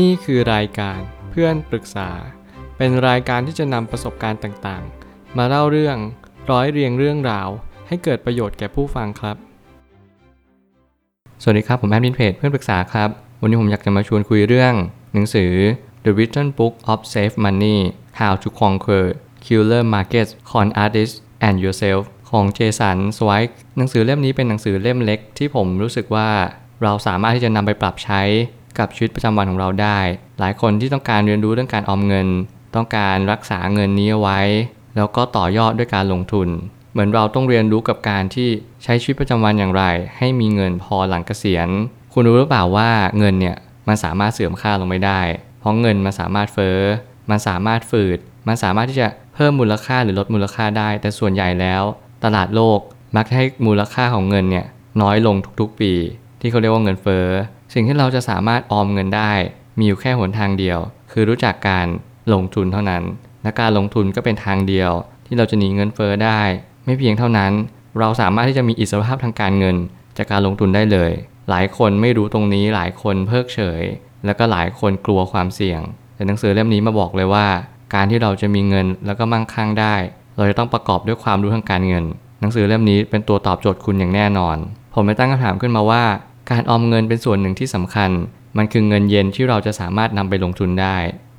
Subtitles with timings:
[0.00, 0.98] นี่คือรายการ
[1.30, 2.10] เพื่อนปรึกษา
[2.76, 5.96] เป็นรายการที่จะนำประสบการณ์ต่างๆ มาเล่าเรื่อง
[6.50, 7.48] ร้อยเรียงเรื่องราว
[7.88, 9.36] ให้เกิดประโยชน์แก่ผู้ฟังครับ
[11.42, 13.08] สวัสดีครับ ผมแอดมินเพจเพื่อนปรึกษาครับ
[13.40, 14.74] วันนี้ผมอยากจะมาชวนคุยเรื่อง
[15.14, 15.52] หนังสือ
[16.04, 17.78] The Written Book of Save Money
[18.18, 19.06] How to Conquer
[19.44, 21.16] Killer Markets Con Artists
[21.46, 26.28] and Yourself ของเจสันสไวค์หนังสือเล่มนี้เป็นหนังสือเล่มเล็กที่ผมรู้สึกว่า
[26.82, 28.22] เราสามารถที่จะนำไปปรับใช้
[28.78, 29.98] กับชีวิตประจำวันของเราได้
[30.40, 32.28] หลายคนที่ต้องการเรียนรู้เรื่องการออมเงิน
[32.74, 34.40] ต้องการรักษาเงินนี้เอาไว้
[34.96, 36.48] แล้วก็ต่อยอดด้วยการลงทุน
[36.92, 38.48] เหมือนเราต้องเรียนรู้กับการที่
[38.82, 39.84] ใช้ชีวิตประจำวันอย่างไร
[40.18, 41.68] ให้มีเงินพอหลังเกษียณ
[42.12, 43.56] คุณรู้หรือเปล่าว่าเงินเนี่ย
[43.88, 45.20] มันสามารถเสื่อมค่าลงไม่ได้
[45.60, 46.78] เพราะเงินมันสามารถเฟ้อ
[47.30, 48.18] มันสามารถฝืด
[48.48, 51.82] มันสามารถที่จะเพิ่มมูลค่าหรือลดมูลค่าได้ แต่ส่วนใหญ่แล้ว
[52.24, 52.80] ตลาดโลก
[53.16, 54.66] มักให้มูลค่าของเงินเนี่ย
[55.02, 55.92] น้อยลงทุกๆปี
[56.40, 57.26] ที่เขาเรียกว่าเงินเฟ้อ
[57.72, 59.32] สิ่งที่เราจะสามารถออมเงินได้
[59.78, 60.78] มีอยู่แค่หนทางเดียว
[61.12, 61.86] คือรู้จักการ
[62.32, 63.02] ลงทุนเท่านั้น
[63.42, 64.90] และการลงทุนก็เป็นทางเดียว
[65.26, 66.40] ที่เราจะหนีเงินเฟ้อได้
[66.84, 67.52] ไม่เพียงเท่านั้น
[67.98, 69.76] เราสามารถที่จะมีอิสรภาพทางการเงิน
[70.16, 71.12] จากการลงทุนได้เลย
[71.50, 73.82] หลายคนไม่รู้ตรงนี้หลายคนเพิกเฉย
[74.24, 75.80] แล้วก็หลายคนกลัวความเสี่ยง
[76.14, 77.46] แต่หนังสือเล่มนี้มาบอกเลยว่า
[77.94, 79.94] การที่เราจะมีเงินแล้วก็มั่งคั่งได้
[80.36, 82.04] เราจะต้องประกอบด้วยความรู้ทางการเงิน
[82.40, 84.56] หนังสือเล่มนี้เป็นตัวตอบโจทย์คุณอย่างแน่นอน
[84.94, 86.02] ผมไปตั้งคำถามขึ้นมาว่า
[86.50, 88.10] การออมเงินเป็นส่วนหนึ่งที่สำคัญ
[88.56, 90.96] มันคือเงินเย็นที่เราจะสามารถนำไปลงทุนได้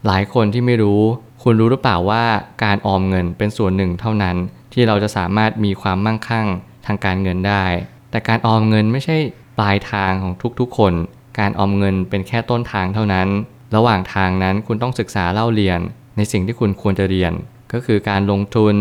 [0.08, 1.02] หลายคนที่ไม่รู้
[1.44, 2.24] คุณรู้หรือเปล่าว่า
[2.64, 4.36] การออมเงินเป็นส่วนหนึ่งเท่านั้น
[4.74, 6.48] ที่เราจะสามารถมีความมั่งคั่ง
[6.86, 7.66] ทางการเงินได้
[8.12, 9.18] แต่การออมเงินไม่ใช่
[9.58, 10.94] ปลายทางของทุกๆคน
[11.40, 13.28] การออมเงินเป็นแค่ต้นทางเท่านั้น
[13.76, 15.80] ระหว่างทางนั้นคุณต้องศึกษาเล่าเรียน
[16.18, 17.34] ในสิ่งที่คุณควรจะเรียน
[17.74, 18.76] ก็คือการลงทุน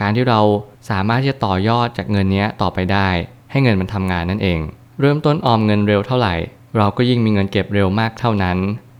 [0.00, 0.40] การที่เรา
[0.90, 3.08] สามารถที่จะต่อยอดจากเงินนี้ต่อไปได้
[3.50, 4.60] ให้เงินมันทำงานนั่นเอง
[5.04, 6.34] เริ่มต้นออมเงินเร็วเท่าไหร่
[6.76, 8.58] เราก็ยิ่งมีเงินเก็บเร็วมากเท่านั้น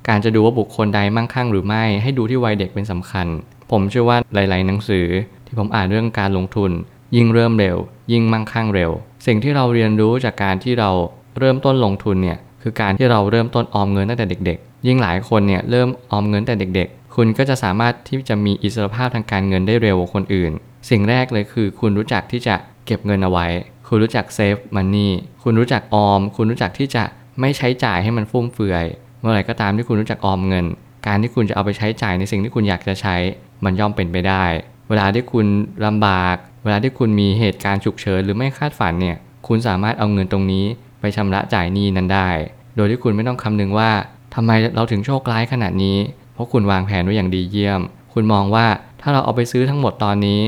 [0.09, 3.27] การจะดูว่าบุคคลใดมั่งคั่งหรือไม่ ให้ดูที่วัยเด็กเป็นสำคัญ
[3.71, 5.07] ผมเชื่อว่าหลาย ๆ หนังสือ
[5.47, 6.71] ที่ผมอ่านเรื่องการลงทุน
[7.17, 7.77] ยิ่งเริ่มเร็ว
[8.13, 8.91] ยิ่งมั่งคั่งเร็ว
[9.27, 10.91] สิ่งที่เราเรียนรู้จากการที่เรา
[11.39, 20.53] เริ่มต้นลงทุนเนี่ยคือการที่เราเริ่มต้นออมเงินตั้งแต่เด็ก ๆ ยิ่งหลายคนเนี่ยเริ่มออมเงินแต่เด็ก ๆ คุณก็จะสามารถที่จะมีอิสรภาพทางการเงินได้เร็วกว่าคนอื่น
[20.91, 22.55] สิ่งแรกเลยคือ คุณรู้จักที่จะ
[22.87, 23.47] เก็บเงินเอาไว้
[23.95, 27.05] คุณรู้จักเซฟมันนี่คุณรู้จักออม คุณรู้จักที่จะ
[27.41, 28.85] ไม่ใช้จ่ายให้มันฟุ่มเฟือย
[29.21, 30.67] เมื่อไหร่ก็ตามที่คุณรู้จักออมเงิน
[31.07, 33.17] การที่คุณจะเอาไปใช้จ่ายในสิ่งที่คุณอยากจะใช้
[33.65, 34.45] มันย่อมเป็นไปได้
[34.89, 35.47] เวลาที่คุณ
[35.87, 39.17] ลำบาก เวลาที่คุณมีเหตุการณ์ฉุกเฉินหรือไม่คาดฝันเนี่ย
[39.49, 40.65] คุณสามารถเอาเงินตรงนี้
[41.01, 42.29] ไปชำระจ่ายหนี้นั้นได้
[42.77, 43.91] โดยที่คุณไม่ต้องคำนึงว่า
[44.35, 45.99] ทำไมเราถึงโชคร้ายขนาดนี้
[46.35, 47.81] เพราะคุณวางแผนไว้อย่างดีเยี่ยม
[48.13, 48.67] คุณมองว่า
[49.01, 50.41] ถ้าเราเอาไปซื้อทั้งหมดตอนนี้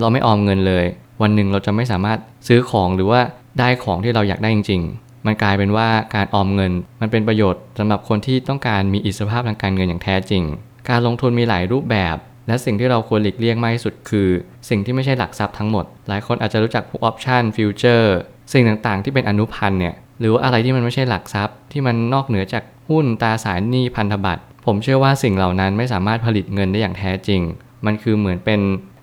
[0.00, 0.84] เราไม่ออมเงินเลย
[1.22, 2.18] วันหนึ่งเราจะไม่สามารถ
[2.48, 3.20] ซื้อของหรือว่า
[3.58, 10.42] ได้ของที่เราอยากได้จริง ๆ มันกลายเป็นว่าการออมเงิน มันเป็นประโยชน์สำหรับคนที่ต้องการมีอิสรภาพทางการเงินอย่างแท้จริง
[10.88, 12.16] การลงทุนมีหลายรูปแบบ
[12.48, 14.28] และสิ่งที่เราควรหลีกเลี่ยงมากที่สุดคือ
[14.68, 18.14] สิ่งที่ไม่ใช่หลักทรัพย์ทั้งหมด หลายคนอาจจะรู้จักพวก option future
[18.52, 27.40] สิ่งต่างๆ ที่เป็นอนุพันธ์เนี่ยหรือว่าอะไรที่มันไม่ใช่หลักทรัพย์ ที่มันนอกเหนือจากหุ้นตราสารหนี้พันธบัตรผมเชื่อว่าสิ่งเหล่านั้นไม่สามารถผลิตเงินได้อย่างแท้จริง
[27.86, 28.60] มันคือเหมือนเป็น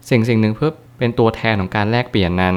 [0.10, 2.56] สิ่งสิ่งหนึ่งเพื่อ เป็นตัวแทนของการแลกเปลี่ยนนั้น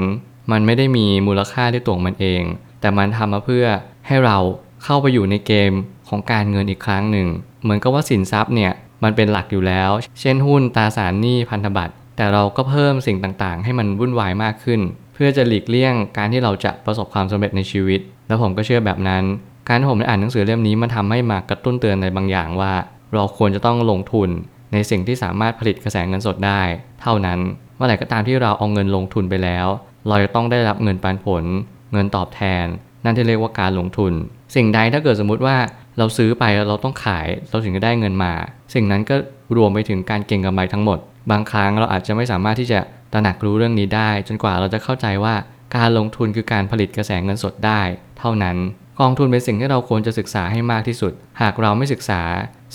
[0.53, 2.43] มันไม่ได้มีมูลค่าด้วยตัวมันเอง
[2.81, 3.67] แต่มันทำมาเพื่อ
[4.07, 4.39] ให้เรา
[4.85, 5.73] เข้าไปอยู่ในเกม
[6.09, 7.29] ของการเงินอีกครั้งหนึ่ง
[7.63, 8.73] เหมือนกับว่าสินทรัพย์เนี่ย
[9.05, 14.81] มันเป็นหลักอยู่แล้ว เช่นหุ้นตราสารหนี้พันธบัตร แต่เราก็เพิ่มสิ่งต่างๆ ให้มันวุ่นวายมากขึ้น
[15.15, 19.25] เพื่อจะหลีกเลี่ยงการที่เราจะประสบความสำเร็จในชีวิต แล้วผมก็เชื่อแบบนั้น
[19.69, 22.73] การที่ผมได้อ่านหนังสือเล่มนี้มันทำให้มากระตุ้นเตือนในบางอย่างว่า
[23.15, 24.31] เราควรจะต้องลงทุน
[24.73, 26.63] ในสิ่งที่สามารถผลิตกระแสเงินสดได้
[27.03, 27.39] เท่านั้น
[27.82, 29.66] มื่อไหร่ก็ตามที่เราเอาเงินลงทุนไปแล้ว
[30.09, 31.44] เราจะต้องได้รับเงินปันผล
[31.93, 32.66] เงินตอบแทน
[33.04, 34.12] นั่นที่เรียกว่าการลงทุน
[34.54, 35.56] สิ่งใดถ้าเกิดสมมุติว่า
[35.98, 38.32] เราซื้อไปแล้วเราต้องขายเราถึงจะได้เงินมา
[38.75, 39.16] สิ่งนั้นก็
[39.56, 40.98] รวมไปถึงการเก็งกำไรทั้งหมด
[41.31, 42.81] บางครั้งเราอาจจะไม่สามารถที่จะ
[43.12, 45.34] ตระหนักรู้เรื่องนี้ได้ จนกว่าเราจะเข้าใจว่า
[45.76, 47.81] การลงทุนคือการผลิตกระแสเงินสดได้
[48.19, 48.56] เท่านั้น
[49.00, 52.22] กองทุนเป็นสิ่งที่เราควรจะศึกษาให้มากที่สุด หากเราไม่ศึกษา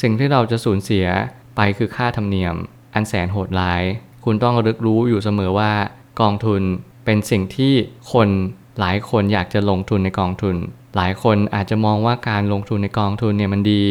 [0.01, 1.05] สิ่งที่เราจะสูญเสีย
[1.55, 2.55] ไปคือค่าธรรมเนียม
[2.93, 3.83] อันแสนโหดร้าย
[4.29, 5.71] คุณต้องรึกรู้อยู่เสมอว่า
[6.21, 6.61] กองทุน
[7.05, 7.73] เป็นสิ่งที่
[8.13, 8.29] คน
[8.79, 10.55] หลายคนอยากจะลงทุนในกองทุน
[10.95, 13.83] หลายคนอาจจะมองว่าการลงทุนในกองทุนเนี่ยมันดี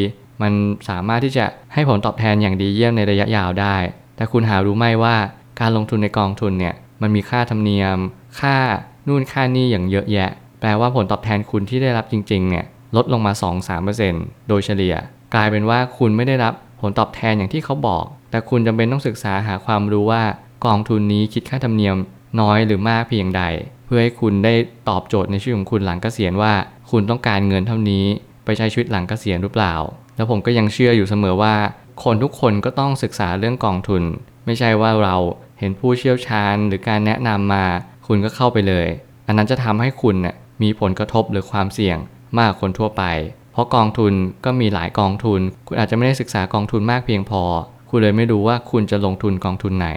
[0.43, 0.53] มัน
[0.89, 1.45] สามารถที่จะ
[1.75, 3.77] ให้ผลตอบแทนอย่างดีเยี่ยมในระยะยาวได้
[4.17, 5.17] แต่คุณหารู้ไหมว่า
[5.61, 7.99] การลงทุนในกองทุนเนี่ยมันมีค่าธรรมเนียม
[8.41, 8.57] ค่า
[9.09, 10.31] นู่นค่านี่อย่างเยอะแยะ
[10.61, 12.65] แปลว่าผลตอบแทนคุณที่ได้รับจริงๆเนี่ย
[12.97, 13.33] ลดลงมา
[13.91, 14.95] 2-3%โดยเฉลี่ย
[15.35, 20.23] กลายเป็นว่าคุณไม่ได้รับผลตอบแทนอย่างที่เขาบอก แต่คุณจำเป็นต้องศึกษาหาความรู้ว่า
[20.67, 21.97] กองทุนนี้คิดค่าธรรมเนียม
[22.41, 23.43] น้อยหรือมากเพียงใด
[23.87, 24.55] เพื่อให้คุณได้
[24.89, 26.53] ตอบโจทย์ในชีวิตของคุณหลังเกษียณว่า
[26.91, 28.05] คุณต้องการเงินเท่านี้
[28.45, 29.75] ไปใช้ชีวิตหลังเกษียณหรือเปล่า
[30.17, 31.55] แล้วผมก็ยังเชื่ออยู่เสมอว่า
[32.05, 34.03] คนทุกคนก็ต้องศึกษาเรื่องกองทุน
[34.47, 35.17] ไม่ใช่ว่าเรา
[35.59, 37.65] เห็นผู้เชี่ยวชาญหรือการแนะนำมา
[38.07, 38.89] คุณก็เข้าไปเลย
[39.27, 41.99] อันนั้นจะทำให้คุณน่ะมีผลกระทบหรือความเสี่ยง
[42.39, 43.05] มากกว่าคนทั่วไป
[43.53, 44.13] เพราะกองทุน
[44.45, 47.43] ก็มีหลายกองทุน คุณอาจจะไม่ได้ศึกษากองทุนมากเพียงพอ
[47.91, 49.89] คุณเลยไม่รู้ว่าคุณจะลงทุนกองทุนไหน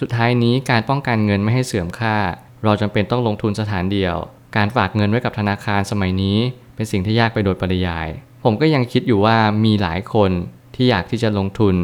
[0.00, 2.16] สุดท้ายนี้การป้องกันเงินไม่ให้เสื่อมค่า
[2.64, 4.16] เราจำเป็นต้องลงทุนสถานเดียว
[4.56, 6.38] การฝากเงินไว้กับธนาคารสมัยนี้
[6.74, 8.08] เป็นสิ่งที่ยากไปโดยปริยาย
[8.44, 10.30] ผมก็ยังคิดอยู่ว่ามีหลายคน
[10.74, 11.74] ที่อยากที่จะลงทุน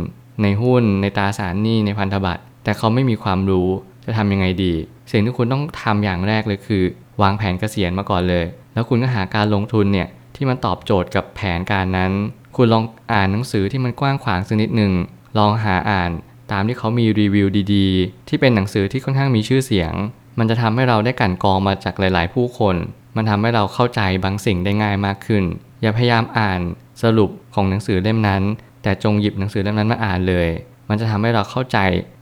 [0.42, 3.68] ในหุ้น ในตราสารหนี้ในพันธบัตรแต่เขาไม่มีความรู้
[4.04, 4.74] จะทำยังไงดี
[5.12, 6.82] สิ่งที่คุณต้องทำอย่างแรกเลยคือ
[7.22, 12.12] วางแผนเกษียณมาก่อนเลย แล้วคุณก็หาการลงทุนเนี่ยที่มันตอบโจทย์กับแผนการนั้น
[12.56, 14.92] คุณลองอ่านหนังสือที่มันกว้างขวางสักนิดหนึ่ง
[15.38, 16.10] ลองหาอ่าน
[16.52, 19.92] ตามที่เขามีรีวิวดีๆ ที่เป็นหนังสือที่ค่อนข้างมีชื่อเสียง
[20.38, 22.76] มันจะทำให้เราได้กั่นกรองมาจากหลาย ๆ ผู้คน
[23.16, 25.44] มันทำให้เราเข้าใจบางสิ่งได้ง่ายมากขึ้น
[25.82, 26.60] อย่าพยายามอ่าน
[27.02, 28.42] สรุปของหนังสือเล่มนั้น
[28.82, 30.48] แต่จงหยิบหนังสือเล่มนั้นมาอ่านเลย
[30.88, 31.78] มันจะทำให้เราเข้าใจ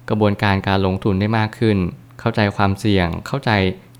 [0.08, 1.78] กระบวนการการลงทุนได้มากขึ้น
[2.20, 3.50] เข้าใจความเสี่ยง เข้าใจ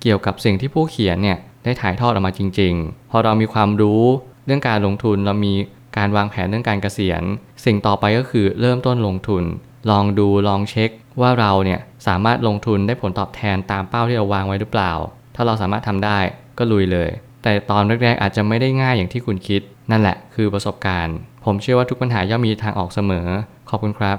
[0.03, 4.03] เกี่ยวกับสิ่งที่ผู้เขียนเนี่ยได้ถ่ายทอดออกมาจริง ๆ พอเรามีความรู้
[4.47, 5.55] เรื่องการลงทุนเรามี
[5.99, 7.23] การวางแผนเรื่องการเกษียณ
[7.65, 9.45] สิ่งต่อไปก็คือเริ่มต้นลงทุน
[9.91, 10.91] ลองดูลองเช็ค
[11.21, 14.93] ว่าเราเนี่ยสามารถลงทุนได้ผลตอบแทนตามเป้าที่เราวางไว้หรือเปล่า
[15.35, 16.19] ถ้าเราสามารถทำได้
[16.59, 17.11] ก็ลุยเลย
[17.43, 23.27] แต่ตอนแรกๆอาจจะไม่ได้ง่ายอย่างที่คุณคิด นั่นแหละคือประสบการณ์ ผมเชื่อว่าทุกปัญหาย่อมมีทางออกเสมอ
[23.71, 24.19] ขอบคุณครับ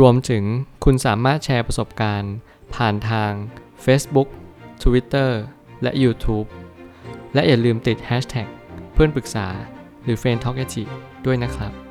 [0.00, 0.44] รวมถึง
[0.84, 2.32] คุณสามารถแชร์ประสบการณ์
[2.74, 3.30] ผ่านทาง
[3.84, 4.28] Facebook
[4.82, 5.30] Twitter
[5.82, 6.46] และ YouTube
[7.34, 8.48] และอย่าลืมติด Hashtag
[8.92, 9.46] เพื่อนปรึกษา
[10.04, 10.58] หรือ f r ร e n d t a l k
[11.26, 11.83] ด้วยนะครับ